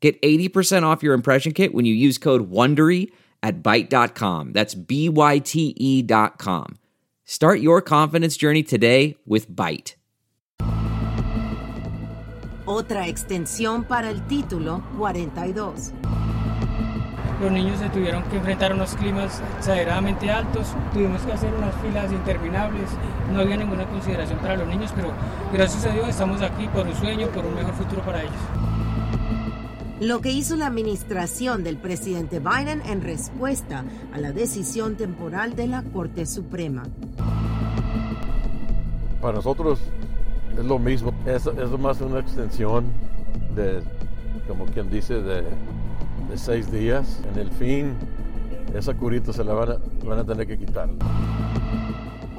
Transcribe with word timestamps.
Get 0.00 0.20
80% 0.22 0.84
off 0.84 1.02
your 1.02 1.14
impression 1.14 1.52
kit 1.52 1.74
when 1.74 1.84
you 1.84 1.94
use 1.94 2.18
code 2.18 2.50
WONDERY 2.50 3.10
at 3.42 3.62
Byte.com. 3.62 4.52
That's 4.52 4.74
B-Y-T-E 4.74 6.02
dot 6.02 6.38
com. 6.38 6.78
Start 7.24 7.60
your 7.60 7.82
confidence 7.82 8.36
journey 8.36 8.62
today 8.62 9.16
with 9.26 9.54
Byte. 9.54 9.96
Otra 12.64 13.08
extensión 13.08 13.84
para 13.84 14.10
el 14.10 14.26
título 14.26 14.82
42. 14.98 15.92
Los 17.40 17.52
niños 17.52 17.78
se 17.78 17.88
tuvieron 17.88 18.22
que 18.24 18.36
enfrentar 18.36 18.72
a 18.72 18.74
unos 18.74 18.94
climas 18.94 19.40
exageradamente 19.58 20.30
altos, 20.30 20.74
tuvimos 20.92 21.22
que 21.22 21.32
hacer 21.32 21.54
unas 21.54 21.74
filas 21.80 22.12
interminables, 22.12 22.90
no 23.32 23.40
había 23.40 23.56
ninguna 23.56 23.86
consideración 23.86 24.38
para 24.40 24.56
los 24.56 24.66
niños, 24.66 24.92
pero 24.94 25.12
gracias 25.52 25.86
a 25.86 25.92
Dios 25.92 26.08
estamos 26.08 26.42
aquí 26.42 26.66
por 26.68 26.86
un 26.86 26.94
sueño, 26.94 27.28
por 27.28 27.46
un 27.46 27.54
mejor 27.54 27.74
futuro 27.74 28.02
para 28.02 28.22
ellos. 28.22 28.67
Lo 30.00 30.20
que 30.20 30.30
hizo 30.30 30.54
la 30.54 30.68
administración 30.68 31.64
del 31.64 31.76
presidente 31.76 32.38
Biden 32.38 32.82
en 32.86 33.02
respuesta 33.02 33.84
a 34.12 34.18
la 34.18 34.30
decisión 34.30 34.96
temporal 34.96 35.56
de 35.56 35.66
la 35.66 35.82
Corte 35.82 36.24
Suprema. 36.24 36.84
Para 39.20 39.34
nosotros 39.34 39.80
es 40.56 40.64
lo 40.64 40.78
mismo, 40.78 41.12
es, 41.26 41.46
más 41.80 42.00
una 42.00 42.20
extensión 42.20 42.86
de, 43.56 43.80
como 44.46 44.66
quien 44.66 44.88
dice, 44.88 45.14
de, 45.14 45.42
seis 46.36 46.70
días. 46.70 47.20
En 47.32 47.40
el 47.40 47.50
fin, 47.50 47.94
esa 48.76 48.94
curita 48.94 49.32
se 49.32 49.42
la 49.42 49.54
van 49.54 50.18
a 50.18 50.24
tener 50.24 50.46
que 50.46 50.58
quitar. 50.58 50.88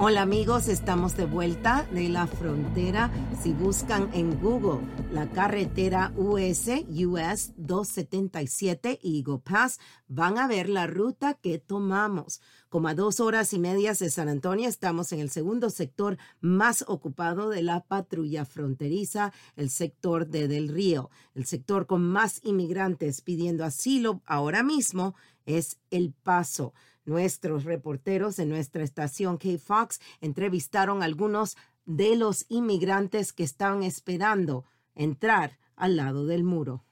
Hola 0.02 0.22
amigos, 0.22 0.69
estamos 0.69 1.17
de 1.17 1.25
vuelta 1.25 1.86
de 1.92 2.08
la 2.08 2.25
frontera. 2.25 3.11
Si 3.44 3.52
buscan 3.52 4.09
en 4.14 4.39
Google 4.39 4.88
la 5.11 5.30
carretera 5.30 6.14
US, 6.16 6.69
US 7.05 7.52
277 7.58 9.02
Eagle 9.03 9.39
Pass, 9.39 9.77
van 10.08 10.38
a 10.38 10.47
ver 10.47 10.70
la 10.70 10.88
ruta 10.88 11.33
que 11.33 11.59
tomamos. 11.59 12.39
Como 12.70 12.88
a 12.88 12.95
dos 12.95 13.20
horas 13.20 13.52
y 13.52 13.59
media 13.59 13.92
de 13.94 14.09
San 14.09 14.30
Antonio, 14.30 14.70
estamos 14.70 15.11
en 15.11 15.20
el 15.20 15.30
segundo 15.30 15.70
sector 15.70 16.17
más 16.39 16.86
ocupado 16.88 17.50
de 17.50 17.61
la 17.61 17.81
patrulla 17.81 18.45
fronteriza, 18.45 19.33
el 19.58 19.70
sector 19.70 20.27
de 20.27 20.47
Del 20.47 20.70
Río. 20.70 21.09
El 21.36 21.45
sector 21.45 21.88
con 21.88 22.08
más 22.08 22.39
inmigrantes 22.45 23.20
pidiendo 23.20 23.66
asilo 23.66 24.22
ahora 24.25 24.64
mismo 24.64 25.14
es 25.45 25.77
El 25.89 26.14
Paso. 26.14 26.73
Nuestros 27.09 27.63
reporteros 27.63 28.38
en 28.38 28.49
nuestra 28.49 28.83
estación 28.83 29.38
K-Fox 29.39 29.99
entrevistaron 30.21 31.02
a 31.02 31.05
algunos 31.05 31.57
de 31.88 32.15
los 32.15 32.45
inmigrantes 32.49 33.33
que 33.33 33.41
estaban 33.41 33.81
esperando 33.81 34.63
entrar 34.93 35.57
al 35.75 35.95
lado 35.95 36.27
del 36.27 36.43
muro. 36.43 36.83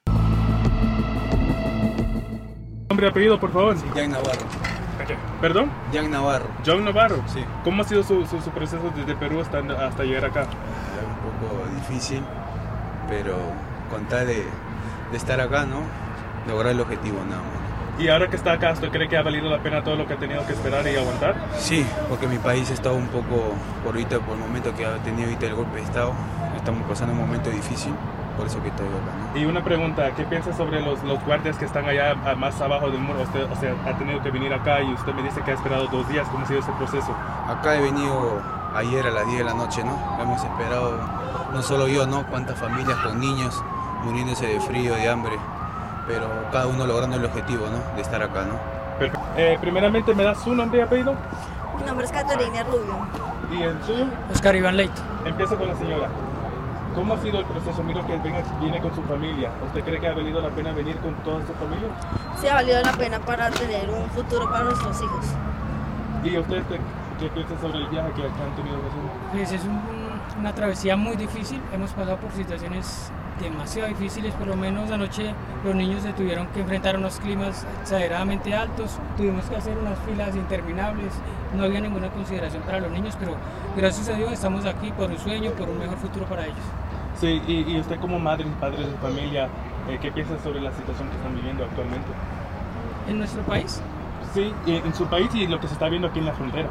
Nombre 2.90 3.06
y 3.06 3.10
apellido, 3.12 3.40
por 3.40 3.52
favor. 3.52 3.76
Jan 3.94 4.10
Navarro. 4.10 4.42
¿Perdón? 5.40 5.72
Jan 5.94 6.10
Navarro. 6.10 6.48
John 6.66 6.84
Navarro. 6.84 7.23
Sí. 7.32 7.42
¿Cómo 7.64 7.84
ha 7.84 7.86
sido 7.86 8.02
su, 8.02 8.26
su- 8.26 8.42
su 8.42 8.50
proceso 8.50 8.92
desde 8.95 9.16
Perú 9.18 9.40
hasta, 9.42 9.60
hasta 9.86 10.04
llegar 10.04 10.26
acá? 10.26 10.48
Un 10.48 11.48
poco 11.48 11.64
difícil, 11.76 12.23
pero 13.08 13.36
con 13.92 14.04
tal 14.08 14.26
de, 14.26 14.44
de 15.11 15.17
estar 15.17 15.39
acá, 15.39 15.67
¿no? 15.67 15.82
Lograr 16.48 16.72
el 16.73 16.82
objetivo 16.82 17.23
nada 17.23 17.44
más. 17.44 17.67
Y 18.00 18.10
ahora 18.10 18.28
que 18.30 18.36
está 18.36 18.54
acá, 18.54 18.74
¿usted 18.74 18.92
cree 18.92 19.08
que 19.08 19.18
ha 19.18 19.24
valido 19.24 19.50
la 19.50 19.58
pena 19.58 19.84
todo 19.84 19.96
lo 19.96 20.06
que 20.06 20.14
ha 20.14 20.18
tenido 20.18 20.46
que 20.46 20.54
esperar 20.54 20.86
y 20.88 20.96
aguantar? 20.96 21.36
Sí, 21.58 21.84
porque 22.08 22.28
mi 22.28 22.38
país 22.38 22.70
está 22.70 22.92
un 22.92 23.08
poco, 23.08 23.56
por 23.84 23.96
ahorita, 23.96 24.20
por 24.20 24.36
el 24.36 24.42
momento 24.42 24.74
que 24.76 24.86
ha 24.86 24.98
tenido 24.98 25.28
ahorita 25.28 25.48
el 25.48 25.56
golpe 25.56 25.78
de 25.78 25.84
Estado, 25.84 26.14
estamos 26.56 26.88
pasando 26.88 27.14
un 27.14 27.22
momento 27.22 27.50
difícil, 27.50 27.92
por 28.38 28.46
eso 28.46 28.62
que 28.62 28.70
estoy 28.70 28.86
acá, 28.86 29.34
¿no? 29.34 29.40
Y 29.40 29.46
una 29.46 29.64
pregunta, 29.64 30.12
¿qué 30.16 30.24
piensa 30.26 30.54
sobre 30.54 30.80
los, 30.80 31.02
los 31.04 31.24
guardias 31.26 31.58
que 31.58 31.66
están 31.66 31.86
allá 31.86 32.14
más 32.36 32.62
abajo 32.62 32.92
del 32.92 33.00
muro? 33.02 33.24
Usted, 33.24 33.50
o 33.52 33.56
sea, 33.56 33.74
ha 33.88 33.98
tenido 33.98 34.22
que 34.22 34.30
venir 34.30 34.54
acá 34.54 34.80
y 34.84 34.94
usted 34.94 35.14
me 35.14 35.24
dice 35.24 35.42
que 35.42 35.52
ha 35.52 35.54
esperado 35.56 35.88
dos 35.88 36.08
días. 36.08 36.28
¿Cómo 36.30 36.44
ha 36.44 36.48
sido 36.48 36.60
ese 36.60 36.72
proceso? 36.74 37.16
Acá 37.48 37.78
he 37.78 37.82
venido 37.82 38.42
ayer 38.76 39.08
a 39.08 39.10
las 39.10 39.26
10 39.26 39.40
de 39.40 39.44
la 39.44 39.56
noche, 39.56 39.84
¿no? 39.84 39.98
Hemos 40.22 40.44
esperado, 40.44 41.00
no 41.52 41.62
solo 41.64 41.88
yo, 41.88 42.06
¿no? 42.06 42.28
Cuántas 42.28 42.60
familias 42.60 42.98
con 42.98 43.20
niños 43.20 43.64
muriéndose 44.04 44.46
de 44.46 44.60
frío, 44.60 44.94
de 44.94 45.10
hambre, 45.10 45.36
pero 46.08 46.28
cada 46.52 46.68
uno 46.68 46.86
logrando 46.88 47.18
el 47.18 47.26
objetivo, 47.26 47.66
¿no? 47.68 47.95
De 47.95 48.02
estar 48.02 48.22
acá, 48.22 48.44
¿no? 48.45 48.56
Perfecto. 49.00 49.26
Eh, 49.38 49.58
primeramente, 49.62 50.14
¿me 50.16 50.23
da 50.23 50.34
su 50.36 50.54
nombre 50.56 50.80
y 50.80 50.82
apellido? 50.82 51.14
Mi 51.78 51.84
nombre 51.86 52.06
es 52.06 52.12
Caterina 52.12 52.64
Rubio. 52.64 52.98
¿Y 53.52 53.62
el 53.64 53.84
suyo? 53.84 54.06
Oscar 54.34 54.56
Iván 54.56 54.78
Leito. 54.78 55.02
Empiezo 55.26 55.56
con 55.58 55.67
la 55.67 55.76
señora. 55.76 56.08
¿Cómo 56.96 57.14
ha 57.14 57.17
sido 57.20 57.40
el 57.40 57.46
proceso? 57.46 57.84
Miro 57.84 58.04
que 58.08 58.17
viene 58.60 58.82
con 58.82 58.96
su 58.96 59.04
familia. 59.04 59.52
¿Usted 59.67 59.84
cree 59.84 60.00
que 60.00 60.08
ha 60.08 60.14
valido 60.16 60.42
la 60.42 60.50
pena 60.50 60.72
venir 60.72 60.98
con 60.98 61.14
toda 61.23 61.46
su 61.46 61.54
familia? 61.54 61.90
Sí 62.42 62.48
ha 62.48 62.56
valido 62.56 62.82
la 62.82 62.92
pena 62.94 63.20
para 63.20 63.52
tener 63.52 63.88
un 63.90 64.10
futuro 64.10 64.50
para 64.50 64.64
nuestros 64.64 65.00
hijos. 65.04 65.26
¿Y 66.23 66.38
usted 66.40 66.64
qué, 66.64 66.80
qué 67.20 67.30
piensa 67.30 67.54
sobre 67.62 67.78
el 67.78 67.88
viaje 67.90 68.10
que 68.14 68.23
han 68.23 68.56
tenido? 68.56 68.78
Pues 69.32 69.52
es 69.52 69.64
un- 69.64 69.80
una 70.40 70.54
travesía 70.54 70.96
muy 70.98 71.16
difícil, 71.16 71.62
hemos 71.72 71.92
pasado 71.92 72.17
por 72.17 72.32
situaciones 72.32 73.12
demasiado 73.39 73.89
difíciles, 73.89 74.33
por 74.33 74.48
lo 74.48 74.55
menos 74.55 74.92
anoche 74.92 75.33
los 75.64 75.75
niños 75.75 76.03
se 76.03 76.14
tuvieron 76.14 76.48
que 76.48 76.61
enfrentar 76.61 76.95
a 76.95 76.98
unos 76.99 77.20
climas 77.20 77.65
exageradamente 77.81 78.53
altos, 78.53 78.99
tuvimos 79.15 79.45
que 79.45 79.55
hacer 79.55 79.77
unas 79.77 79.98
filas 79.99 80.36
interminables, 80.36 81.14
no 81.55 81.64
había 81.64 81.81
ninguna 81.81 82.09
consideración 82.09 82.64
para 82.64 82.80
los 82.80 82.92
niños, 82.92 83.15
pero 83.20 83.36
gracias 83.75 84.09
a 84.09 84.14
Dios 84.14 84.31
estamos 84.31 84.65
aquí 84.65 84.92
por 84.92 85.09
un 85.09 85.17
sueño, 85.17 85.52
por 85.52 85.70
un 85.70 85.80
mejor 85.80 85.98
futuro 85.98 86.25
para 86.25 86.45
ellos. 86.45 86.58
Sí, 87.20 87.42
y, 87.48 87.71
y 87.71 87.80
usted 87.80 87.99
como 87.99 88.20
madre 88.20 88.45
y 88.45 88.61
padre 88.61 88.86
de 88.86 88.98
familia, 88.98 89.49
eh, 89.89 89.98
¿qué 90.02 90.11
piensa 90.11 90.37
sobre 90.43 90.61
la 90.61 90.71
situación 90.71 91.09
que 91.09 91.15
están 91.15 91.36
viviendo 91.36 91.64
actualmente? 91.64 92.08
En 93.08 93.17
nuestro 93.19 93.42
país, 93.43 93.81
Sí, 94.33 94.54
en 94.65 94.93
su 94.93 95.05
país 95.08 95.33
y 95.33 95.48
lo 95.48 95.59
que 95.59 95.67
se 95.67 95.73
está 95.73 95.89
viendo 95.89 96.09
aquí 96.09 96.19
en 96.19 96.25
la 96.25 96.33
frontera. 96.33 96.69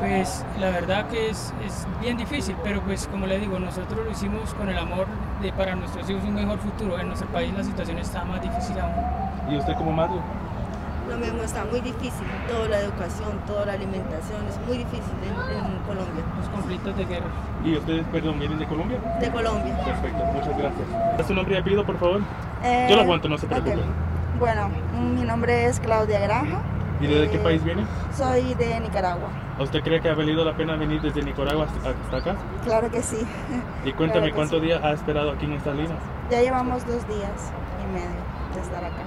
Pues 0.00 0.44
la 0.60 0.70
verdad 0.70 1.06
que 1.08 1.30
es, 1.30 1.52
es 1.64 1.86
bien 2.00 2.16
difícil, 2.16 2.56
pero 2.62 2.80
pues 2.82 3.06
como 3.06 3.26
le 3.26 3.38
digo, 3.38 3.58
nosotros 3.58 4.04
lo 4.04 4.10
hicimos 4.10 4.52
con 4.54 4.68
el 4.68 4.76
amor 4.76 5.06
de 5.40 5.52
para 5.52 5.74
nuestros 5.74 6.08
hijos 6.10 6.22
un 6.24 6.34
mejor 6.34 6.58
futuro. 6.58 6.98
En 6.98 7.06
nuestro 7.08 7.28
país 7.28 7.52
la 7.56 7.64
situación 7.64 7.98
está 7.98 8.24
más 8.24 8.42
difícil 8.42 8.78
aún. 8.78 8.92
¿Y 9.50 9.56
usted 9.56 9.74
como 9.74 9.92
madre? 9.92 10.16
Lo 11.08 11.18
mismo 11.18 11.42
está 11.42 11.64
muy 11.66 11.80
difícil, 11.80 12.26
toda 12.48 12.66
la 12.68 12.78
educación, 12.80 13.38
toda 13.46 13.66
la 13.66 13.74
alimentación 13.74 14.40
es 14.48 14.58
muy 14.66 14.78
difícil 14.78 15.14
en, 15.22 15.56
en 15.56 15.78
Colombia. 15.86 16.24
Los 16.38 16.48
conflictos 16.48 16.96
de 16.96 17.04
guerra. 17.04 17.26
¿Y 17.62 17.76
ustedes, 17.76 18.04
perdón, 18.10 18.38
vienen 18.38 18.58
de 18.58 18.66
Colombia? 18.66 18.98
De 19.20 19.30
Colombia. 19.30 19.76
Perfecto, 19.84 20.24
muchas 20.24 20.56
gracias. 20.58 20.88
¿Es 21.18 21.26
su 21.26 21.34
nombre 21.34 21.56
y 21.56 21.58
apellido, 21.58 21.84
por 21.84 21.98
favor? 21.98 22.22
Eh, 22.62 22.86
Yo 22.88 22.96
lo 22.96 23.02
aguanto, 23.02 23.28
no 23.28 23.36
se 23.36 23.46
preocupe. 23.46 23.76
Bueno, 24.38 24.70
mi 24.98 25.22
nombre 25.24 25.66
es 25.66 25.78
Claudia 25.78 26.20
Granja. 26.20 26.60
¿Y 27.00 27.06
desde 27.06 27.30
qué 27.30 27.38
país 27.38 27.62
viene? 27.64 27.84
Soy 28.16 28.54
de 28.54 28.80
Nicaragua. 28.80 29.28
¿Usted 29.58 29.82
cree 29.82 30.00
que 30.00 30.08
ha 30.08 30.14
valido 30.14 30.44
la 30.44 30.56
pena 30.56 30.76
venir 30.76 31.00
desde 31.00 31.22
Nicaragua 31.22 31.66
hasta, 31.84 32.16
acá? 32.16 32.36
Claro 32.64 32.90
que 32.90 33.02
sí. 33.02 33.18
Y 33.84 33.92
cuéntame 33.92 34.26
Claro 34.26 34.36
cuántos 34.36 34.60
sí. 34.60 34.66
días 34.66 34.82
ha 34.82 34.92
esperado 34.92 35.32
aquí 35.32 35.44
en 35.46 35.52
estas 35.54 35.76
líneas. 35.76 35.98
Ya 36.30 36.40
llevamos 36.40 36.86
dos 36.86 37.06
días 37.08 37.52
y 37.82 37.92
medio 37.92 38.08
de 38.54 38.60
estar 38.60 38.84
acá. 38.84 39.02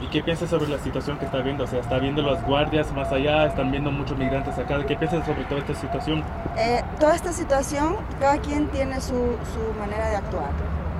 ¿Y 0.00 0.06
qué 0.08 0.22
piensas 0.22 0.50
sobre 0.50 0.68
la 0.68 0.78
situación 0.78 1.18
que 1.18 1.24
está 1.24 1.38
viendo? 1.38 1.64
O 1.64 1.66
sea, 1.66 1.80
está 1.80 1.98
viendo 1.98 2.20
los 2.22 2.42
guardias 2.42 2.92
más 2.92 3.10
allá, 3.12 3.46
están 3.46 3.70
viendo 3.70 3.90
muchos 3.90 4.18
migrantes 4.18 4.58
acá. 4.58 4.84
¿Qué 4.84 4.96
piensas 4.96 5.24
sobre 5.24 5.44
toda 5.44 5.60
esta 5.60 5.74
situación? 5.74 6.22
Eh, 6.56 6.82
toda 6.98 7.14
esta 7.14 7.32
situación, 7.32 7.96
cada 8.20 8.38
quien 8.38 8.68
tiene 8.68 9.00
su, 9.00 9.12
su 9.14 9.78
manera 9.78 10.08
de 10.10 10.16
actuar. 10.16 10.50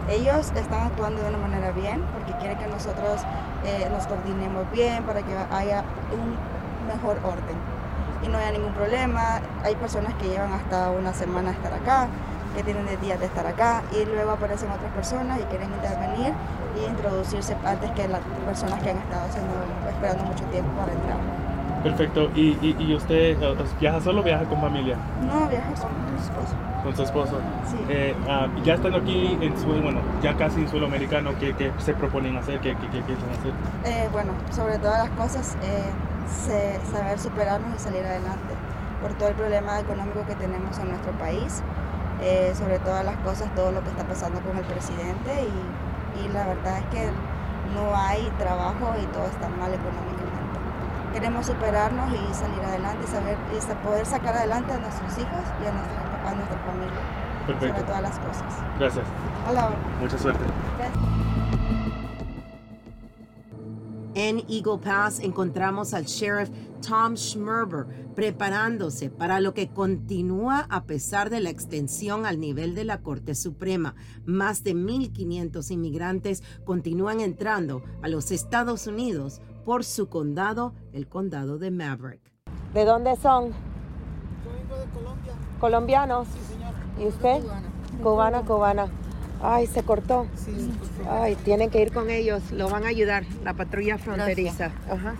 Ellos 0.08 0.52
están 0.54 0.88
actuando 0.88 1.22
de 1.22 1.28
una 1.28 1.38
manera 1.38 1.70
bien 1.70 2.02
porque 2.12 2.32
quieren 2.38 2.58
que 2.58 2.66
nosotros 2.66 3.22
eh, 3.64 3.88
nos 3.90 4.06
coordinemos 4.06 4.70
bien 4.70 5.02
para 5.04 5.22
que 5.22 5.34
haya 5.50 5.82
un 6.12 6.36
mejor 6.86 7.16
orden 7.24 7.56
y 8.22 8.28
no 8.28 8.36
haya 8.36 8.52
ningún 8.52 8.74
problema. 8.74 9.40
Hay 9.64 9.74
personas 9.76 10.12
que 10.14 10.28
llevan 10.28 10.52
hasta 10.52 10.90
una 10.90 11.14
semana 11.14 11.50
a 11.50 11.52
estar 11.54 11.72
acá, 11.72 12.08
que 12.54 12.62
tienen 12.62 12.84
de 12.84 12.98
días 12.98 13.18
de 13.18 13.26
estar 13.26 13.46
acá 13.46 13.82
y 13.92 14.04
luego 14.04 14.32
aparecen 14.32 14.70
otras 14.70 14.92
personas 14.92 15.40
y 15.40 15.44
quieren 15.44 15.72
intervenir 15.72 16.34
y 16.76 16.84
introducirse 16.84 17.56
antes 17.64 17.90
que 17.92 18.06
las 18.06 18.20
personas 18.44 18.82
que 18.82 18.90
han 18.90 18.98
estado 18.98 19.24
haciendo, 19.24 19.54
esperando 19.88 20.24
mucho 20.24 20.44
tiempo 20.46 20.70
para 20.78 20.92
entrar. 20.92 21.33
Perfecto. 21.84 22.30
¿Y, 22.34 22.58
y, 22.60 22.76
y 22.80 22.94
usted 22.94 23.36
viaja 23.78 24.00
solo 24.00 24.20
o 24.22 24.24
viaja 24.24 24.44
con 24.44 24.60
familia? 24.60 24.96
No, 25.20 25.46
viajo 25.48 25.74
con 25.74 26.14
mi 26.14 26.20
esposo. 26.20 26.54
Con 26.82 26.96
su 26.96 27.02
esposo. 27.02 27.40
Sí. 27.70 27.76
Eh, 27.88 28.14
ah, 28.28 28.48
ya 28.64 28.74
estando 28.74 28.98
aquí 28.98 29.38
en 29.40 29.56
suelo, 29.58 29.82
bueno, 29.82 30.00
ya 30.22 30.34
casi 30.36 30.60
en 30.60 30.68
suelo 30.68 30.86
americano, 30.86 31.30
¿qué, 31.38 31.54
qué 31.54 31.70
se 31.78 31.94
proponen 31.94 32.36
hacer? 32.36 32.60
¿Qué, 32.60 32.74
qué, 32.76 32.88
qué 32.88 33.00
piensan 33.02 33.30
hacer? 33.30 33.52
Eh, 33.84 34.08
bueno, 34.12 34.32
sobre 34.50 34.78
todas 34.78 34.98
las 34.98 35.10
cosas, 35.10 35.56
eh, 35.62 35.92
saber 36.90 37.18
superarnos 37.18 37.76
y 37.76 37.78
salir 37.78 38.04
adelante 38.04 38.54
por 39.00 39.12
todo 39.14 39.28
el 39.28 39.34
problema 39.34 39.80
económico 39.80 40.24
que 40.26 40.34
tenemos 40.34 40.78
en 40.78 40.88
nuestro 40.88 41.12
país, 41.12 41.62
eh, 42.22 42.52
sobre 42.54 42.78
todas 42.78 43.04
las 43.04 43.16
cosas, 43.18 43.54
todo 43.54 43.72
lo 43.72 43.82
que 43.82 43.90
está 43.90 44.04
pasando 44.04 44.40
con 44.40 44.56
el 44.56 44.64
presidente 44.64 45.32
y, 45.44 46.24
y 46.24 46.28
la 46.32 46.46
verdad 46.46 46.78
es 46.78 46.84
que 46.86 47.10
no 47.74 47.96
hay 47.96 48.30
trabajo 48.38 48.94
y 49.02 49.06
todo 49.06 49.26
está 49.26 49.48
mal 49.48 49.72
económicamente. 49.72 50.13
Queremos 51.14 51.46
superarnos 51.46 52.10
y 52.10 52.34
salir 52.34 52.60
adelante 52.60 53.04
y 53.04 53.06
saber 53.06 53.38
y 53.52 53.86
poder 53.86 54.04
sacar 54.04 54.34
adelante 54.34 54.72
a 54.72 54.78
nuestros 54.78 55.12
hijos 55.12 55.42
y 55.62 55.66
a 55.66 55.72
nuestra, 55.72 56.28
a 56.28 56.34
nuestra 56.34 56.58
familia, 56.58 57.00
sobre 57.46 57.54
Perfecto. 57.54 57.84
todas 57.84 58.02
las 58.02 58.18
cosas. 58.18 58.54
Gracias. 58.80 59.06
Hola. 59.48 59.70
Mucha 60.00 60.18
suerte. 60.18 60.44
En 64.16 64.38
Eagle 64.48 64.78
Pass 64.82 65.20
encontramos 65.20 65.94
al 65.94 66.04
sheriff 66.04 66.50
Tom 66.80 67.16
Schmerber 67.16 67.86
preparándose 68.16 69.08
para 69.08 69.40
lo 69.40 69.54
que 69.54 69.68
continúa 69.68 70.66
a 70.68 70.84
pesar 70.84 71.30
de 71.30 71.40
la 71.40 71.50
extensión 71.50 72.26
al 72.26 72.40
nivel 72.40 72.74
de 72.74 72.84
la 72.84 73.02
Corte 73.02 73.36
Suprema. 73.36 73.94
Más 74.24 74.64
de 74.64 74.74
1.500 74.74 75.70
inmigrantes 75.70 76.42
continúan 76.64 77.20
entrando 77.20 77.82
a 78.02 78.08
los 78.08 78.32
Estados 78.32 78.88
Unidos 78.88 79.40
por 79.64 79.84
su 79.84 80.08
condado, 80.08 80.74
el 80.92 81.08
condado 81.08 81.58
de 81.58 81.70
Maverick. 81.70 82.20
¿De 82.72 82.84
dónde 82.84 83.16
son? 83.16 83.52
¿Colombianos? 85.60 86.28
¿Y 87.00 87.06
usted? 87.06 87.42
Cubana, 88.02 88.42
cubana. 88.42 88.88
Ay, 89.42 89.66
se 89.66 89.82
cortó. 89.82 90.26
Ay, 91.08 91.36
tienen 91.36 91.70
que 91.70 91.82
ir 91.82 91.92
con 91.92 92.10
ellos. 92.10 92.50
Lo 92.52 92.68
van 92.68 92.84
a 92.84 92.88
ayudar, 92.88 93.24
la 93.42 93.54
patrulla 93.54 93.98
fronteriza. 93.98 94.72
Ajá. 94.90 95.14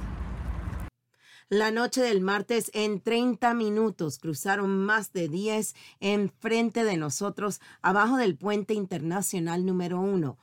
La 1.50 1.70
noche 1.70 2.00
del 2.00 2.20
martes, 2.20 2.70
en 2.75 3.00
30 3.00 3.52
minutos, 3.55 4.19
cruzaron 4.19 4.79
más 4.79 5.12
de 5.12 5.29
10 5.29 5.75
enfrente 6.00 6.85
de 6.85 6.96
nosotros, 6.96 7.61
abajo 7.82 8.17
del 8.17 8.37
puente 8.37 8.73
internacional 8.75 9.67
número 9.67 10.00
uno. 10.00 10.38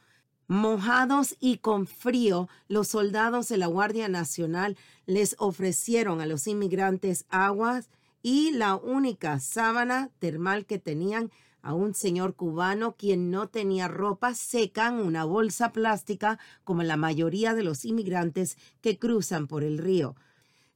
Mojados 0.53 1.37
y 1.39 1.59
con 1.59 1.87
frío, 1.87 2.49
los 2.67 2.89
soldados 2.89 3.47
de 3.47 3.55
la 3.55 3.67
Guardia 3.67 4.09
Nacional 4.09 4.75
les 5.05 5.37
ofrecieron 5.39 6.19
a 6.19 6.25
los 6.25 6.45
inmigrantes 6.45 7.23
aguas 7.29 7.89
y 8.21 8.51
la 8.51 8.75
única 8.75 9.39
sábana 9.39 10.09
termal 10.19 10.65
que 10.65 10.77
tenían 10.77 11.31
a 11.61 11.73
un 11.73 11.93
señor 11.93 12.35
cubano 12.35 12.97
quien 12.97 13.31
no 13.31 13.47
tenía 13.47 13.87
ropa 13.87 14.35
seca 14.35 14.89
en 14.89 14.95
una 14.95 15.23
bolsa 15.23 15.71
plástica 15.71 16.37
como 16.65 16.83
la 16.83 16.97
mayoría 16.97 17.53
de 17.53 17.63
los 17.63 17.85
inmigrantes 17.85 18.57
que 18.81 18.99
cruzan 18.99 19.47
por 19.47 19.63
el 19.63 19.77
río. 19.77 20.17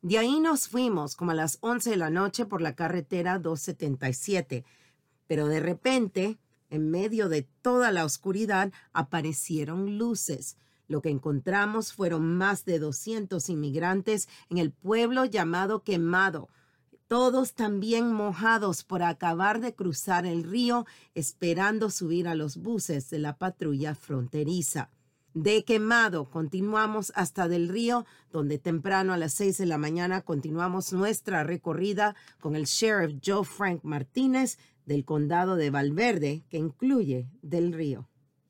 De 0.02 0.18
ahí 0.20 0.40
nos 0.40 0.70
fuimos 0.70 1.18
como 1.18 1.32
a 1.32 1.36
las 1.36 1.58
11 1.60 1.90
de 1.90 1.98
la 1.98 2.10
noche 2.10 2.46
por 2.46 2.62
la 2.62 2.76
carretera 2.76 3.40
277. 3.40 4.64
Pero 5.28 5.48
de 5.50 5.60
repente, 5.60 6.38
en 6.70 6.90
medio 6.90 7.30
de 7.30 7.44
toda 7.62 7.92
la 7.92 8.06
oscuridad, 8.06 8.72
aparecieron 8.94 9.98
luces. 9.98 10.58
Lo 10.88 11.02
que 11.02 11.10
encontramos 11.10 11.94
fueron 11.94 12.38
más 12.38 12.66
de 12.66 12.80
200 12.80 13.50
inmigrantes 13.50 14.28
en 14.50 14.58
el 14.58 14.72
pueblo 14.72 15.26
llamado 15.26 15.84
Quemado, 15.84 16.50
todos 17.08 17.54
también 17.54 18.12
mojados 18.12 18.84
por 18.84 19.04
acabar 19.04 19.60
de 19.62 19.76
cruzar 19.76 20.26
el 20.26 20.44
río, 20.44 20.86
esperando 21.14 21.90
subir 21.90 22.28
a 22.28 22.36
los 22.36 22.58
buses 22.58 23.10
de 23.10 23.20
la 23.20 23.38
patrulla 23.38 23.94
fronteriza. 23.94 24.90
De 25.36 25.66
Quemado 25.66 26.30
continuamos 26.32 27.12
hasta 27.14 27.48
del 27.48 27.68
río, 27.68 28.06
donde 28.32 28.58
temprano 28.58 29.14
a 29.14 29.18
las 29.18 29.34
6 29.34 29.58
de 29.58 29.66
la 29.66 29.78
mañana 29.78 30.22
continuamos 30.22 30.94
nuestra 30.94 31.44
recorrida 31.44 32.16
con 32.40 32.56
el 32.56 32.66
sheriff 32.66 33.20
Joe 33.24 33.44
Frank 33.44 33.84
Martínez 33.84 34.58
del 34.86 35.06
condado 35.06 35.56
de 35.56 35.70
Valverde, 35.70 36.44
que 36.50 36.58
incluye 36.58 37.28
del 37.42 37.74
río. 37.74 38.08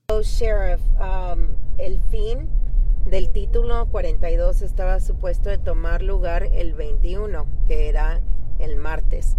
So, 0.10 0.22
Sheriff, 0.22 0.82
um, 1.00 1.48
el 1.78 2.00
fin 2.12 2.50
del 3.06 3.30
título 3.30 3.88
42 3.88 4.62
estaba 4.62 5.00
supuesto 5.00 5.50
de 5.50 5.58
tomar 5.58 6.02
lugar 6.02 6.44
el 6.44 6.74
21, 6.74 7.46
que 7.68 7.90
era 7.90 8.22
el 8.60 8.78
martes. 8.78 9.38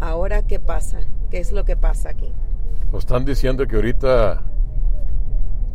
Ahora, 0.00 0.46
¿qué 0.46 0.60
pasa? 0.60 1.00
¿Qué 1.30 1.38
es 1.38 1.52
lo 1.52 1.64
que 1.64 1.76
pasa 1.76 2.10
aquí? 2.10 2.32
Pues 2.90 3.04
están 3.04 3.24
diciendo 3.24 3.66
que 3.66 3.76
ahorita 3.76 4.42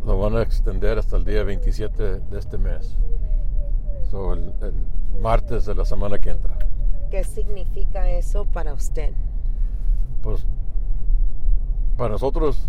lo 0.04 0.18
van 0.18 0.36
a 0.36 0.42
extender 0.42 0.98
hasta 0.98 1.16
el 1.16 1.24
día 1.24 1.42
27 1.42 2.20
de 2.20 2.38
este 2.38 2.58
mes. 2.58 2.96
So, 4.10 4.34
el, 4.34 4.52
el 4.62 4.74
martes 5.20 5.66
de 5.66 5.74
la 5.74 5.84
semana 5.84 6.18
que 6.18 6.30
entra. 6.30 6.58
¿Qué 7.10 7.24
significa 7.24 8.10
eso 8.10 8.46
para 8.46 8.72
usted? 8.72 9.12
Pues 10.22 10.46
para 11.96 12.10
nosotros 12.10 12.68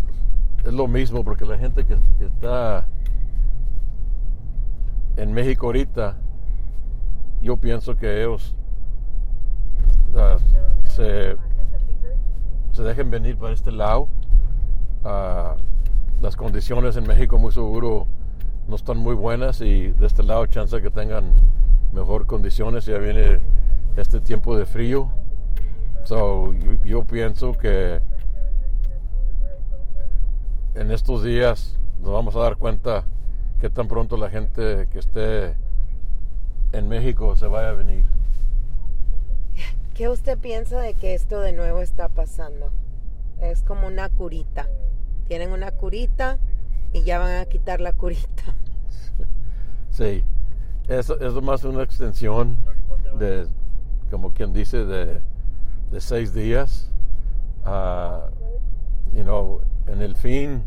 es 0.64 0.72
lo 0.72 0.88
mismo 0.88 1.24
porque 1.24 1.44
la 1.44 1.58
gente 1.58 1.84
que, 1.84 1.96
está 2.24 2.86
en 5.16 5.32
México 5.32 5.66
ahorita, 5.66 6.16
yo 7.42 7.56
pienso 7.56 7.96
que 7.96 8.22
ellos 8.22 8.54
ah, 10.16 10.36
se, 10.84 11.36
se 12.72 12.82
dejen 12.82 13.10
venir 13.10 13.36
para 13.36 13.54
este 13.54 13.70
lado. 13.70 14.08
Ah, 15.04 15.56
las 16.20 16.36
condiciones 16.36 16.96
en 16.96 17.06
México 17.06 17.38
muy 17.38 17.52
seguro 17.52 18.06
no 18.66 18.76
están 18.76 18.96
muy 18.96 19.14
buenas 19.14 19.60
y 19.60 19.88
de 19.88 20.06
este 20.06 20.22
lado 20.22 20.46
chance 20.46 20.80
que 20.80 20.90
tengan 20.90 21.24
mejor 21.92 22.26
condiciones. 22.26 22.86
Ya 22.86 22.98
viene 22.98 23.40
este 23.96 24.20
tiempo 24.20 24.56
de 24.56 24.66
frío. 24.66 25.10
So, 26.04 26.52
yo, 26.52 26.74
yo 26.84 27.04
pienso 27.04 27.52
que 27.52 28.00
en 30.74 30.90
estos 30.90 31.22
días 31.24 31.78
nos 32.00 32.12
vamos 32.12 32.36
a 32.36 32.40
dar 32.40 32.56
cuenta 32.56 33.04
que 33.60 33.70
tan 33.70 33.88
pronto 33.88 34.18
la 34.18 34.28
gente 34.28 34.86
que 34.92 34.98
esté 34.98 35.56
en 36.72 36.88
México 36.88 37.34
se 37.36 37.46
vaya 37.46 37.70
a 37.70 37.72
venir. 37.72 38.04
¿Qué 39.94 40.10
usted 40.10 40.36
piensa 40.36 40.78
de 40.78 40.92
que 40.92 41.14
esto 41.14 41.40
de 41.40 41.52
nuevo 41.52 41.80
está 41.80 42.10
pasando? 42.10 42.70
Es 43.40 43.62
como 43.62 43.86
una 43.86 44.10
curita. 44.10 44.68
Tienen 45.26 45.52
una 45.52 45.70
curita 45.70 46.38
y 46.92 47.02
ya 47.04 47.18
van 47.18 47.40
a 47.40 47.46
quitar 47.46 47.80
la 47.80 47.92
curita. 47.92 48.42
Sí, 49.90 50.24
eso 50.88 51.20
es 51.20 51.32
más 51.34 51.62
una 51.62 51.84
extensión 51.84 52.58
de, 53.16 53.46
como 54.10 54.32
quien 54.32 54.52
dice, 54.52 54.84
de, 54.84 55.20
de 55.90 56.00
seis 56.00 56.34
días. 56.34 56.90
Ah, 57.64 58.28
you 59.14 59.22
know, 59.22 59.60
en 59.86 60.02
el 60.02 60.16
fin, 60.16 60.62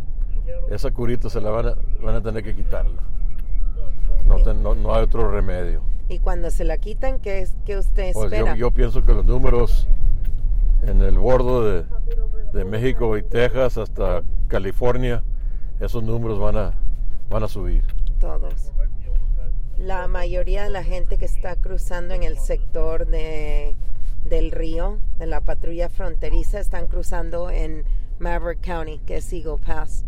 esa 0.69 0.91
curita 0.91 1.29
se 1.29 1.41
la 1.41 1.49
van 1.51 1.67
a, 1.67 1.75
van 2.01 2.15
a 2.15 2.21
tener 2.21 2.43
que 2.43 2.55
quitarla. 2.55 3.01
No, 4.25 4.41
te- 4.41 4.53
no, 4.53 4.75
no 4.75 4.93
hay 4.93 5.03
otro 5.03 5.29
remedio. 5.29 5.81
Y 6.09 6.19
cuando 6.19 6.49
se 6.49 6.63
la 6.63 6.77
quitan, 6.77 7.19
¿qué, 7.19 7.41
es, 7.41 7.55
qué 7.65 7.77
usted 7.77 8.13
Pues 8.13 8.31
yo, 8.31 8.37
espera? 8.37 8.55
yo 8.55 8.71
pienso 8.71 9.03
que 9.05 9.13
los 9.13 9.25
números 9.25 9.87
en 10.83 11.01
el 11.01 11.17
bordo 11.17 11.63
de, 11.69 11.83
de 12.53 12.65
México 12.65 13.17
y 13.17 13.23
Texas 13.23 13.77
hasta 13.77 14.23
California, 14.47 15.23
esos 15.79 16.03
números 16.03 16.39
van 16.39 16.55
a, 16.57 16.73
van 17.29 17.43
a 17.43 17.47
subir. 17.47 17.83
Todos. 18.19 18.71
La 19.77 20.07
mayoría 20.07 20.63
de 20.63 20.69
la 20.69 20.83
gente 20.83 21.17
que 21.17 21.25
está 21.25 21.55
cruzando 21.55 22.13
en 22.13 22.23
el 22.23 22.37
sector 22.37 23.05
de, 23.05 23.75
del 24.29 24.51
río, 24.51 24.99
de 25.19 25.25
la 25.27 25.41
patrulla 25.41 25.89
fronteriza, 25.89 26.59
están 26.59 26.87
cruzando 26.87 27.49
en 27.49 27.83
Maverick 28.19 28.61
County, 28.65 28.99
que 28.99 29.17
es 29.17 29.31
Eagle 29.33 29.57
Pass. 29.65 30.05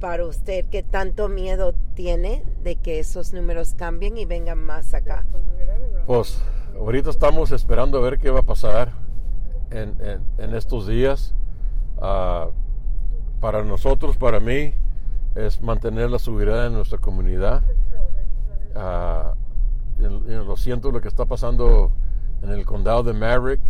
Para 0.00 0.24
usted, 0.24 0.64
¿qué 0.70 0.82
tanto 0.82 1.28
miedo 1.28 1.74
tiene 1.94 2.42
de 2.64 2.76
que 2.76 2.98
esos 3.00 3.32
números 3.34 3.74
cambien 3.76 4.16
y 4.16 4.24
vengan 4.24 4.58
más 4.64 4.94
acá? 4.94 5.24
Pues 6.06 6.42
ahorita 6.78 7.10
estamos 7.10 7.52
esperando 7.52 7.98
a 7.98 8.00
ver 8.00 8.18
qué 8.18 8.30
va 8.30 8.40
a 8.40 8.44
pasar 8.44 8.92
en, 9.70 9.94
en- 10.38 10.54
estos 10.54 10.86
días. 10.86 11.34
Ah, 12.00 12.48
para 13.40 13.62
nosotros, 13.62 14.16
para 14.16 14.40
mí, 14.40 14.74
es 15.34 15.60
mantener 15.60 16.10
la 16.10 16.18
seguridad 16.18 16.66
en 16.66 16.72
nuestra 16.72 16.98
comunidad. 16.98 17.62
Ah, 18.74 19.34
lo 19.98 20.56
siento 20.56 20.90
lo 20.90 21.00
que 21.02 21.08
está 21.08 21.26
pasando 21.26 21.92
en 22.42 22.50
el 22.50 22.64
condado 22.64 23.02
de 23.02 23.12
Maverick. 23.12 23.60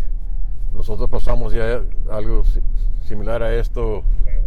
Nosotros 0.73 1.09
pasamos 1.11 1.53
ya 1.53 1.83
algo 2.11 2.45
si- 2.45 2.63
similar 3.07 3.43
a 3.43 3.55
esto 3.55 4.05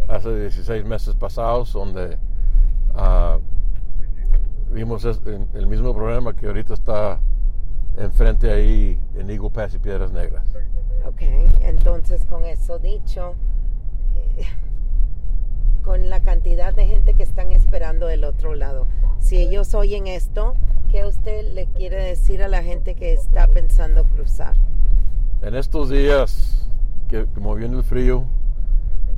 hace 0.08 0.40
16 0.42 0.86
meses 0.86 1.16
pasados, 1.16 1.74
donde 1.74 2.18
ah, 2.96 3.40
vimos 4.72 5.04
el 5.06 5.68
mismo 5.68 5.94
problema 5.94 6.34
que 6.36 6.48
ahorita 6.48 6.74
está 6.74 7.20
enfrente 7.98 8.52
ahí 8.52 9.00
en 9.16 9.30
Eagle 9.30 9.50
Pass 9.52 9.76
y 9.76 9.80
Piedras 9.80 10.12
Negras. 10.12 10.46
Ok, 11.06 11.22
entonces 11.62 12.26
con 12.26 12.46
eso 12.46 12.80
dicho, 12.80 13.36
eh, 14.38 14.46
con 15.84 16.10
la 16.10 16.22
cantidad 16.22 16.74
de 16.74 16.86
gente 16.88 17.14
que 17.14 17.24
están 17.24 17.52
esperando 17.52 18.08
del 18.08 18.24
otro 18.24 18.56
lado, 18.56 18.88
si 19.20 19.38
ellos 19.38 19.74
oyen 19.76 20.08
esto, 20.08 20.56
¿qué 20.94 21.06
usted 21.06 21.56
le 21.56 21.66
quiere 21.66 22.04
decir 22.04 22.44
a 22.44 22.48
la 22.48 22.62
gente 22.62 22.94
que 22.94 23.14
está 23.14 23.48
pensando 23.48 24.04
cruzar? 24.04 24.56
En 25.42 25.56
estos 25.56 25.90
días, 25.90 26.70
que 27.10 27.26
como 27.34 27.56
viene 27.56 27.78
el 27.78 27.84
frío, 27.84 28.26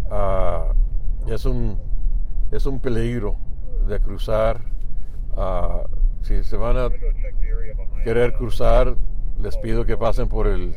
ah, 0.10 0.72
es, 1.28 1.44
un, 1.44 1.78
es 2.54 2.66
un 2.66 2.80
peligro 2.80 3.36
de 3.90 4.00
cruzar. 4.00 4.62
ah, 5.36 5.84
si 6.22 6.46
se 6.46 6.56
van 6.56 6.78
a 6.78 6.88
querer 8.06 8.34
cruzar, 8.36 8.96
les 9.42 9.58
pido 9.58 9.86
que 9.86 9.98
pasen 9.98 10.30
por 10.30 10.48
el, 10.48 10.74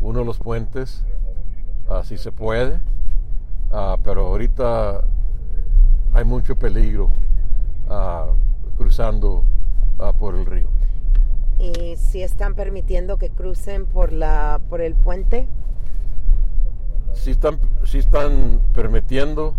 uno 0.00 0.18
de 0.18 0.24
los 0.24 0.40
puentes, 0.40 1.04
ah, 1.88 2.02
si 2.02 2.18
se 2.18 2.32
puede. 2.32 2.80
Pero 4.02 4.26
ahorita 4.26 5.04
hay 6.12 6.24
mucho 6.24 6.56
peligro 6.56 7.10
cruzando 8.76 9.44
ah, 9.98 10.12
por 10.12 10.34
el 10.34 10.46
río. 10.46 10.68
Y 11.58 11.96
si 11.96 12.22
están 12.22 12.54
permitiendo 12.54 13.18
que 13.18 13.30
crucen 13.30 13.86
por 13.86 14.12
la 14.12 14.60
por 14.68 14.80
el 14.80 14.94
puente, 14.94 15.48
sí 17.14 17.32
están, 17.32 17.58
sí 17.84 17.98
están 17.98 18.60
permitiendo, 18.72 19.54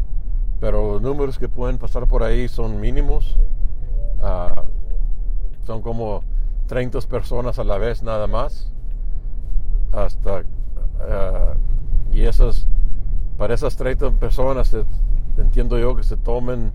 pero 0.60 0.94
los 0.94 1.02
números 1.02 1.38
que 1.38 1.50
pueden 1.50 1.78
pasar 1.78 2.08
por 2.08 2.24
ahí 2.24 2.48
son 2.48 2.80
mínimos. 2.80 3.38
Ah, 4.22 4.64
son 5.66 5.82
como 5.82 6.24
30 6.68 7.00
personas 7.02 7.60
a 7.60 7.64
la 7.64 7.78
vez 7.78 8.02
nada 8.02 8.28
más. 8.28 8.72
Hasta, 9.92 10.44
ah, 11.02 11.54
y 12.14 12.24
esas, 12.24 12.68
para 13.38 13.54
esas 13.54 13.76
30 13.76 14.12
personas 14.12 14.76
entiendo 15.38 15.78
yo 15.78 15.96
que 15.96 16.04
se 16.04 16.18
tomen 16.18 16.74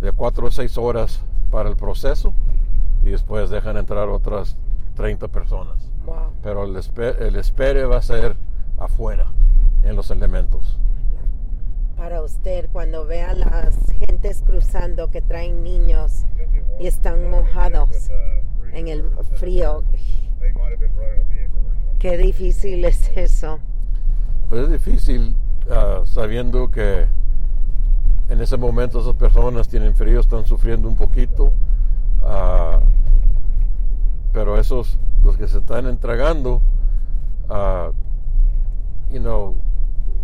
de 0.00 0.12
4 0.12 0.46
a 0.46 0.50
6 0.50 0.78
horas 0.78 1.20
para 1.50 1.68
el 1.68 1.76
proceso 1.76 2.32
y 3.04 3.10
después 3.10 3.50
dejan 3.50 3.76
entrar 3.76 4.08
otras 4.08 4.56
30 4.96 5.28
personas. 5.28 5.90
wow. 6.06 6.30
Pero 6.42 6.64
el, 6.64 6.76
espe- 6.76 7.18
el 7.20 7.36
espere 7.36 7.84
va 7.84 7.98
a 7.98 8.02
ser 8.02 8.36
afuera, 8.78 9.26
en 9.84 9.96
los 9.96 10.10
elementos. 10.10 10.78
Para 11.96 12.22
usted, 12.22 12.68
cuando 12.72 13.04
vea 13.06 13.34
las 13.34 13.76
gentes 14.06 14.42
cruzando 14.46 15.10
que 15.10 15.20
traen 15.20 15.62
niños 15.62 16.24
y 16.78 16.86
están 16.86 17.30
mojados 17.30 18.10
en 18.72 18.88
el 18.88 19.04
frío, 19.34 19.84
qué 21.98 22.16
difícil 22.16 22.84
es 22.84 23.10
eso. 23.14 23.58
Pues 24.48 24.62
es 24.62 24.70
difícil 24.70 25.36
ah, 25.70 26.02
sabiendo 26.04 26.70
que 26.70 27.06
en 28.30 28.40
ese 28.40 28.56
momento 28.56 29.00
esas 29.00 29.14
personas 29.16 29.68
tienen 29.68 29.94
frío, 29.94 30.20
están 30.20 30.46
sufriendo 30.46 30.88
un 30.88 30.96
poquito, 30.96 31.52
ah, 32.22 32.80
pero 34.32 34.58
esos, 34.58 34.98
los 35.22 35.36
que 35.36 35.48
se 35.48 35.58
están 35.58 35.86
entregando, 35.86 36.60
ah, 37.48 37.90
you 39.10 39.20
know, 39.20 39.56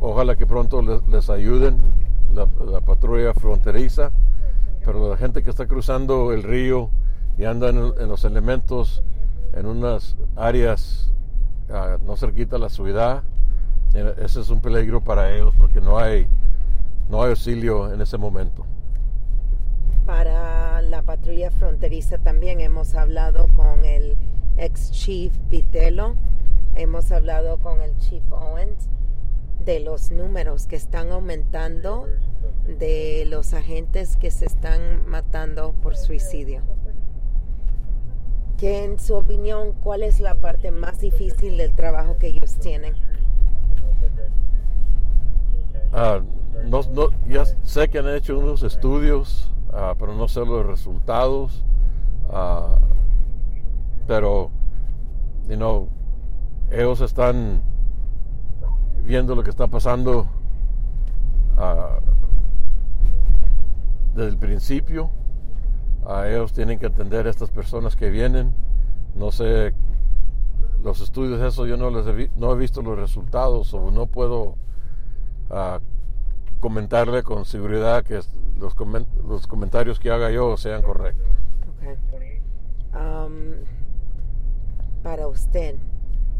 ojalá 0.00 0.36
que 0.36 0.46
pronto 0.46 0.82
les, 0.82 1.30
ayuden 1.30 1.78
la, 2.32 2.46
la 2.70 2.80
patrulla 2.80 3.34
fronteriza, 3.34 4.12
pero 4.84 5.08
la 5.10 5.16
gente 5.16 5.42
que 5.42 5.50
está 5.50 5.66
cruzando 5.66 6.32
el 6.32 6.42
río 6.42 6.90
y 7.38 7.44
anda 7.44 7.68
en, 7.70 8.08
los 8.08 8.24
elementos 8.24 9.02
en 9.52 9.66
unas 9.66 10.16
áreas 10.36 11.12
ah, 11.70 11.98
no 12.06 12.16
cerquita 12.16 12.56
a 12.56 12.58
la 12.58 12.68
ciudad, 12.68 13.22
eh, 13.94 14.14
ese 14.18 14.40
es 14.40 14.50
un 14.50 14.60
peligro 14.60 15.02
para 15.02 15.34
ellos 15.34 15.54
porque 15.58 15.80
no 15.80 15.98
hay, 15.98 16.28
no 17.10 17.22
hay 17.22 17.30
auxilio 17.30 17.92
en 17.92 18.00
ese 18.00 18.16
momento. 18.16 18.64
Para 20.06 20.80
la 20.82 21.02
patrulla 21.02 21.50
fronteriza 21.50 22.18
también 22.18 22.60
hemos 22.60 22.94
hablado 22.94 23.48
con 23.48 23.84
el 23.84 24.16
ex 24.56 24.92
chief 24.92 25.32
Vitelo, 25.50 26.14
hemos 26.76 27.10
hablado 27.10 27.58
con 27.58 27.80
el 27.80 27.96
chief 27.96 28.22
Owens 28.30 28.88
de 29.64 29.80
los 29.80 30.12
números 30.12 30.66
que 30.68 30.76
están 30.76 31.10
aumentando 31.10 32.06
de 32.78 33.24
los 33.26 33.52
agentes 33.52 34.16
que 34.16 34.30
se 34.30 34.44
están 34.46 35.08
matando 35.08 35.72
por 35.82 35.96
suicidio. 35.96 36.60
Que 38.58 38.84
en 38.84 39.00
su 39.00 39.14
opinión, 39.16 39.72
¿cuál 39.82 40.04
es 40.04 40.20
la 40.20 40.36
parte 40.36 40.70
más 40.70 41.00
difícil 41.00 41.56
del 41.56 41.72
trabajo 41.74 42.16
que 42.16 42.28
ellos 42.28 42.54
tienen? 42.60 42.94
Ah, 45.92 46.20
no, 46.64 46.80
no- 46.92 47.10
ya 47.28 47.44
sé 47.64 47.88
que 47.88 47.98
han 47.98 48.08
hecho 48.08 48.38
unos 48.38 48.62
estudios, 48.62 49.50
ah, 49.76 49.94
pero 49.98 50.14
no 50.14 50.28
sé 50.28 50.44
los 50.44 50.64
resultados. 50.66 51.64
ah, 52.30 52.78
pero, 54.06 54.50
you 55.48 55.56
know, 55.56 55.88
ellos 56.70 57.00
están 57.00 57.62
viendo 59.04 59.34
lo 59.34 59.42
que 59.42 59.50
está 59.50 59.66
pasando 59.66 60.26
ah, 61.58 61.98
desde 64.14 64.30
el 64.30 64.38
principio. 64.38 65.10
Ellos 66.24 66.52
tienen 66.52 66.78
que 66.78 66.86
entender 66.86 67.26
a 67.26 67.30
estas 67.30 67.50
personas 67.50 67.96
que 67.96 68.10
vienen. 68.10 68.54
No 69.16 69.32
sé, 69.32 69.74
los 70.84 71.00
estudios, 71.00 71.40
eso 71.40 71.66
yo 71.66 71.76
no, 71.76 71.90
les 71.90 72.06
he, 72.06 72.30
no 72.36 72.52
he 72.52 72.56
visto 72.56 72.80
los 72.80 72.96
resultados 72.96 73.74
o 73.74 73.90
no 73.90 74.06
puedo 74.06 74.54
a 75.50 75.80
comentarle 76.60 77.22
con 77.22 77.44
seguridad 77.44 78.04
que 78.04 78.20
los, 78.58 78.74
los 79.26 79.46
comentarios 79.46 79.98
que 79.98 80.10
haga 80.10 80.30
yo 80.30 80.56
sean 80.56 80.82
correctos. 80.82 81.26
Am, 82.92 83.56
para 85.02 85.28
usted, 85.28 85.76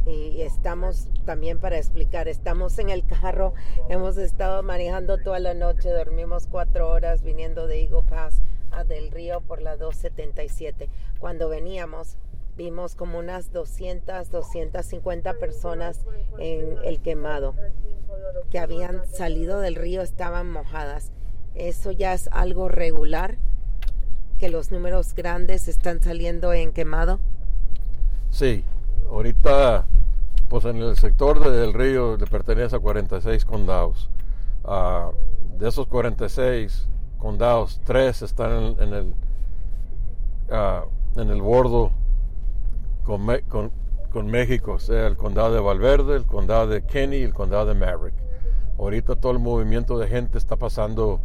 y 0.07 0.41
estamos 0.43 1.09
también 1.25 1.59
para 1.59 1.77
explicar, 1.77 2.29
estamos 2.29 2.79
en 2.79 2.91
el 2.91 3.05
carro, 3.05 3.55
hemos 3.89 4.17
estado 4.17 4.63
manejando 4.63 5.19
toda 5.19 5.39
la 5.39 5.55
noche, 5.55 5.91
dormimos 5.91 6.47
cuatro 6.47 6.91
horas 6.91 7.23
viniendo 7.23 7.67
de 7.67 7.83
Eagle 7.83 8.03
Pass 8.09 8.41
a 8.71 8.85
Del 8.85 9.11
Río 9.11 9.41
por 9.41 9.63
la 9.63 9.77
277. 9.77 10.89
Cuando 11.19 11.49
veníamos, 11.49 12.17
vimos 12.57 12.95
como 12.95 13.19
unas 13.19 13.53
200, 13.53 14.31
250 14.31 15.35
personas 15.35 16.07
en 16.39 16.79
el 16.85 17.01
quemado 17.01 17.55
que 18.51 18.59
habían 18.59 19.07
salido 19.07 19.61
del 19.61 19.75
río, 19.75 20.03
estaban 20.03 20.51
mojadas. 20.51 21.13
¿Eso 21.57 21.91
ya 21.91 22.13
es 22.15 22.29
algo 22.33 22.69
regular? 22.69 23.37
que 24.39 24.51
los 24.51 24.71
números 24.71 25.15
grandes 25.15 25.67
están 25.67 26.03
saliendo 26.03 26.53
en 26.53 26.73
quemado? 26.73 27.21
Sí, 28.29 28.63
ahorita, 29.11 29.87
pues 30.51 30.67
en 30.67 30.77
el 30.77 30.95
sector 30.99 31.41
de 31.41 31.51
del 31.59 31.73
río 31.73 32.19
le 32.19 32.27
pertenece 32.27 32.77
a 32.77 32.79
46 32.79 33.47
condados. 33.47 34.11
Ah, 34.63 35.11
de 35.59 35.69
esos 35.71 35.87
46 35.87 36.87
condados, 37.17 37.81
tres 37.85 38.21
están 38.21 38.77
en, 38.79 38.93
el 38.93 39.15
ah, 40.51 40.85
en 41.17 41.31
el 41.31 41.41
bordo 41.41 41.93
con, 43.05 43.27
con- 43.49 43.73
con 44.13 44.27
México, 44.27 44.73
o 44.75 44.79
sea, 44.79 45.07
el 45.07 45.17
condado 45.17 45.55
de 45.55 45.61
Valverde, 45.61 46.17
el 46.17 46.27
condado 46.27 46.67
de 46.67 46.83
Kenny 46.83 47.17
y 47.17 47.23
el 47.23 47.33
condado 47.33 47.65
de 47.65 47.75
Maverick. 47.75 48.15
Ahorita 48.79 49.17
todo 49.17 49.33
el 49.33 49.39
movimiento 49.39 49.99
de 49.99 50.09
gente 50.09 50.37
está 50.37 50.57
pasando 50.57 51.21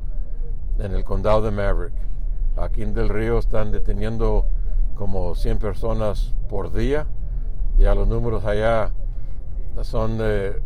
en 0.80 0.94
el 0.94 1.04
condado 1.04 1.42
de 1.42 1.52
Maverick. 1.52 1.94
Aquí 2.58 2.82
en 2.82 2.94
Del 2.94 3.10
Río 3.10 3.38
están 3.40 3.72
deteniendo 3.72 4.46
como 4.96 5.36
100 5.36 5.60
personas 5.60 6.34
por 6.50 6.74
día. 6.74 7.08
Ya 7.78 7.96
los 7.96 8.08
números 8.08 8.46
allá 8.46 8.92
son 9.84 10.18
de, 10.18 10.62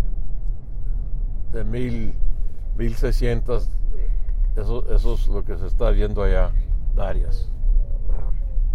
de 1.53 1.63
mil, 1.63 2.13
1600. 2.77 3.69
Eso, 4.55 4.93
eso 4.93 5.13
es 5.13 5.27
lo 5.27 5.43
que 5.43 5.57
se 5.57 5.67
está 5.67 5.91
viendo 5.91 6.23
allá, 6.23 6.51
Darias. 6.95 7.49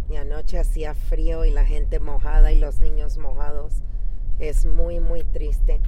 Y 0.09 0.17
anoche 0.17 0.59
hacía 0.59 0.95
frío 0.95 1.45
y 1.45 1.51
la 1.51 1.65
gente 1.65 2.01
mojada 2.01 2.53
y 2.53 2.59
los 2.59 2.81
niños 2.81 3.19
mojados. 3.19 3.83
Es 4.39 4.67
muy, 4.67 4.99
muy 4.99 5.23
triste. 5.23 5.81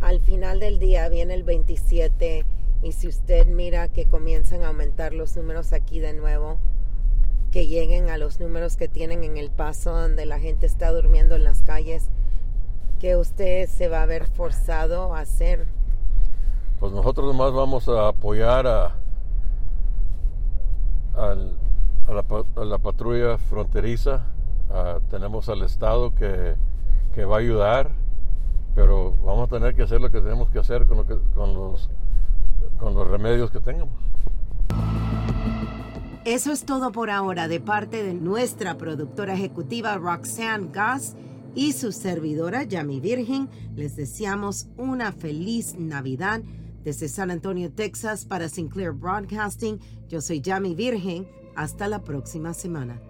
Al 0.00 0.20
final 0.20 0.60
del 0.60 0.78
día 0.78 1.08
viene 1.08 1.34
el 1.34 1.42
27 1.42 2.44
y 2.82 2.92
si 2.92 3.08
usted 3.08 3.46
mira 3.46 3.88
que 3.88 4.06
comienzan 4.06 4.62
a 4.62 4.68
aumentar 4.68 5.12
los 5.12 5.36
números 5.36 5.72
aquí 5.72 6.00
de 6.00 6.12
nuevo, 6.12 6.58
que 7.50 7.66
lleguen 7.66 8.10
a 8.10 8.18
los 8.18 8.40
números 8.40 8.76
que 8.76 8.88
tienen 8.88 9.24
en 9.24 9.36
el 9.36 9.50
paso 9.50 9.92
donde 9.92 10.26
la 10.26 10.38
gente 10.38 10.66
está 10.66 10.90
durmiendo 10.92 11.36
en 11.36 11.44
las 11.44 11.62
calles, 11.62 12.08
que 13.00 13.16
usted 13.16 13.68
se 13.68 13.88
va 13.88 14.02
a 14.02 14.06
ver 14.06 14.26
forzado 14.26 15.14
a 15.14 15.20
hacer. 15.20 15.66
Pues 16.80 16.92
nosotros 16.92 17.26
nomás 17.26 17.52
vamos 17.52 17.88
a 17.88 18.08
apoyar 18.08 18.66
a, 18.66 18.94
a 21.14 22.64
la 22.64 22.78
patrulla 22.78 23.38
fronteriza 23.38 24.26
Ah, 24.70 24.98
tenemos 25.10 25.48
al 25.48 25.62
Estado 25.62 26.14
que, 26.14 26.56
que, 27.14 27.24
va 27.24 27.36
a 27.36 27.38
ayudar, 27.38 27.90
pero 28.74 29.14
vamos 29.24 29.48
a 29.48 29.54
tener 29.58 29.76
que 29.76 29.82
hacer 29.82 30.00
lo 30.00 30.10
que 30.10 30.20
tenemos 30.20 30.50
que 30.50 30.58
hacer 30.58 30.86
con, 30.86 30.98
lo 30.98 31.06
que, 31.06 31.16
con, 31.34 31.54
los, 31.54 31.88
con 32.78 32.94
los 32.94 33.08
remedios 33.08 33.50
que 33.50 33.60
tengamos. 33.60 33.94
Eso 36.24 36.50
es 36.50 36.64
todo 36.64 36.90
por 36.90 37.10
ahora 37.10 37.46
de 37.46 37.60
parte 37.60 38.02
de 38.02 38.12
nuestra 38.12 38.76
productora 38.76 39.34
ejecutiva 39.34 39.96
Roxanne 39.96 40.70
Goss 40.74 41.14
y 41.54 41.72
su 41.72 41.92
servidora 41.92 42.64
Yami 42.64 42.98
Virgen. 43.00 43.48
Les 43.76 43.94
deseamos 43.94 44.66
una 44.76 45.12
feliz 45.12 45.76
Navidad 45.78 46.42
desde 46.82 47.08
San 47.08 47.30
Antonio, 47.30 47.72
Texas 47.72 48.24
para 48.24 48.48
Sinclair 48.48 48.92
Broadcasting. 48.92 49.80
Yo 50.08 50.20
soy 50.20 50.40
Yami 50.40 50.74
Virgen. 50.74 51.28
Hasta 51.54 51.88
la 51.88 52.02
próxima 52.02 52.54
semana. 52.54 53.00